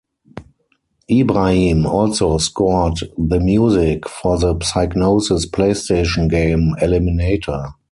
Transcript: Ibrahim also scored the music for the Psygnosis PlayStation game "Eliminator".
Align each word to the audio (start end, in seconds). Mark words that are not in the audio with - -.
Ibrahim 1.11 1.85
also 1.85 2.39
scored 2.39 2.97
the 3.19 3.39
music 3.39 4.09
for 4.09 4.39
the 4.39 4.55
Psygnosis 4.55 5.45
PlayStation 5.47 6.27
game 6.27 6.73
"Eliminator". 6.81 7.73